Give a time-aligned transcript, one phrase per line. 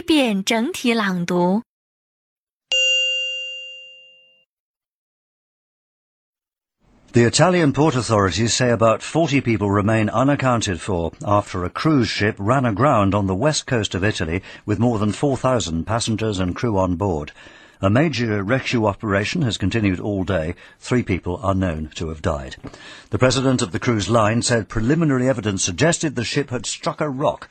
[0.00, 1.62] 遍整体朗读。
[7.12, 12.36] The Italian port authorities say about 40 people remain unaccounted for after a cruise ship
[12.38, 16.78] ran aground on the west coast of Italy with more than 4,000 passengers and crew
[16.78, 17.32] on board.
[17.82, 20.54] A major rescue operation has continued all day.
[20.78, 22.56] Three people are known to have died.
[23.10, 27.10] The president of the cruise line said preliminary evidence suggested the ship had struck a
[27.10, 27.48] rock.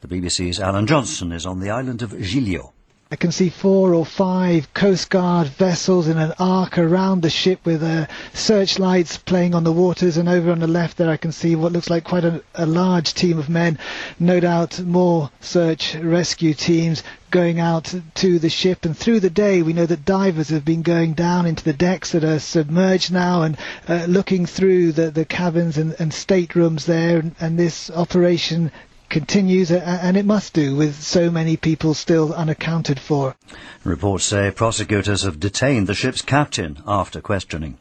[0.00, 2.72] The BBC's Alan Johnston is on the island of Giglio.
[3.12, 7.66] I can see four or five Coast Guard vessels in an arc around the ship
[7.66, 11.32] with uh, searchlights playing on the waters and over on the left there I can
[11.32, 13.78] see what looks like quite a, a large team of men.
[14.18, 19.60] No doubt more search rescue teams going out to the ship and through the day
[19.60, 23.42] we know that divers have been going down into the decks that are submerged now
[23.42, 28.70] and uh, looking through the, the cabins and, and staterooms there and, and this operation
[29.10, 33.36] continues, uh, uh, and it must do with so many people still unaccounted for.
[33.84, 37.76] Reports say prosecutors have detained the ship's captain after questioning.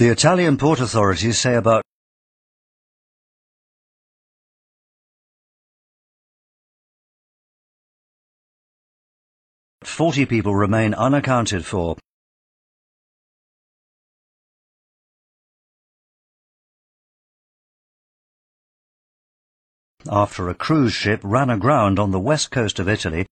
[0.00, 1.82] The Italian port authorities say about
[9.84, 11.98] Forty people remain unaccounted for.
[20.10, 23.26] After a cruise ship ran aground on the west coast of Italy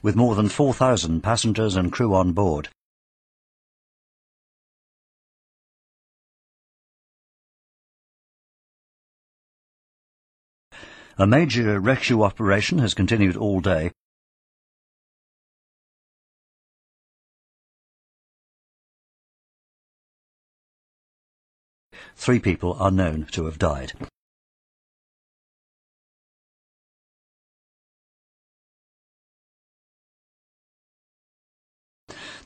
[0.00, 2.68] with more than 4,000 passengers and crew on board.
[11.18, 13.92] A major rescue operation has continued all day.
[22.16, 23.92] Three people are known to have died.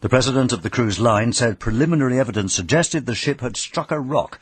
[0.01, 3.99] The president of the cruise line said preliminary evidence suggested the ship had struck a
[3.99, 4.41] rock.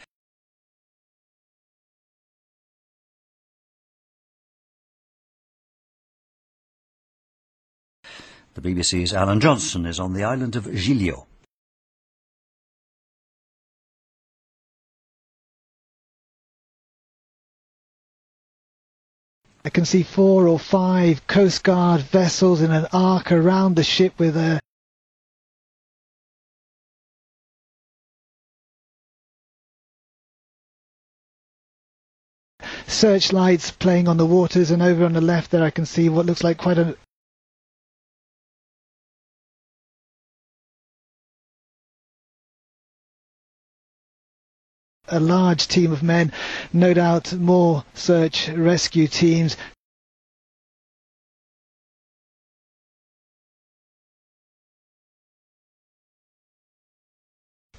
[8.54, 11.26] The BBC's Alan Johnston is on the island of Giglio.
[19.64, 24.18] I can see four or five Coast Guard vessels in an arc around the ship
[24.18, 24.60] with a
[32.86, 36.26] searchlights playing on the waters and over on the left there I can see what
[36.26, 36.96] looks like quite a
[45.08, 46.32] a large team of men,
[46.72, 49.56] no doubt more search rescue teams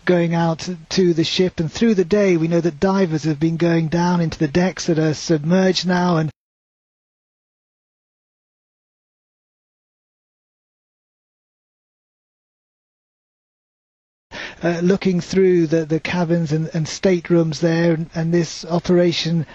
[0.06, 1.60] going out to the ship.
[1.60, 4.86] And through the day we know that divers have been going down into the decks
[4.88, 6.18] that are submerged now.
[6.18, 6.32] And
[14.64, 17.94] uh, looking through the, the cabins and, and staterooms there.
[17.94, 19.46] And, and this operation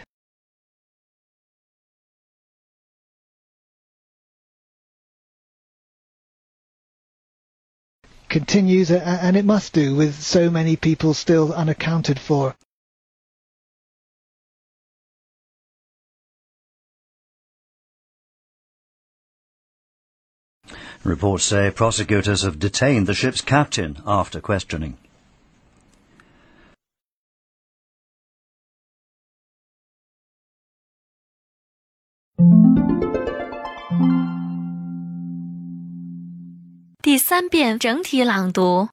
[8.30, 12.54] continues and it must do with so many people still unaccounted for.
[21.02, 24.96] Reports say prosecutors have detained the ship's captain after questioning.
[37.09, 38.89] 第三遍整体朗读。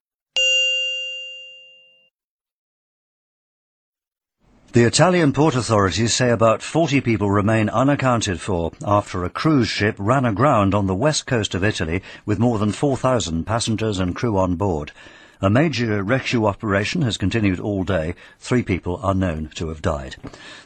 [4.72, 9.96] The Italian port authorities say about 40 people remain unaccounted for after a cruise ship
[9.98, 14.38] ran aground on the west coast of Italy with more than 4,000 passengers and crew
[14.38, 14.92] on board.
[15.42, 18.14] A major rescue operation has continued all day.
[18.38, 20.16] Three people are known to have died.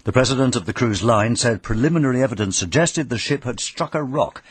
[0.04, 4.02] The president of the cruise line said preliminary evidence suggested the ship had struck a
[4.02, 4.44] rock.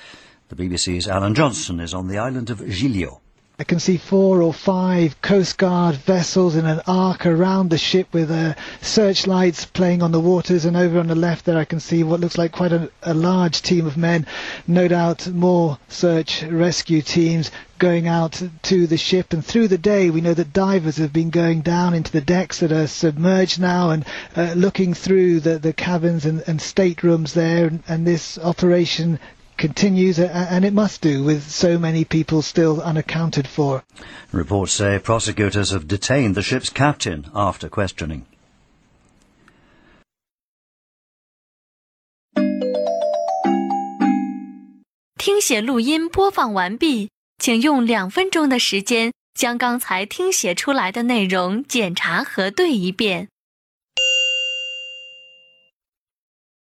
[0.50, 3.20] The BBC's Alan Johnston is on the island of Giglio.
[3.60, 8.08] I can see four or five Coast Guard vessels in an arc around the ship
[8.12, 10.64] with uh, searchlights playing on the waters.
[10.64, 13.14] And over on the left there, I can see what looks like quite a, a
[13.14, 14.26] large team of men.
[14.66, 19.32] No doubt more search rescue teams going out to the ship.
[19.32, 22.58] And through the day, we know that divers have been going down into the decks
[22.58, 24.04] that are submerged now and
[24.34, 27.66] uh, looking through the, the cabins and, and staterooms there.
[27.66, 29.20] And, and this operation
[29.60, 33.84] continues, uh, uh, and it must do with so many people still unaccounted for.
[34.32, 38.26] Reports say prosecutors have detained the ship's captain after questioning.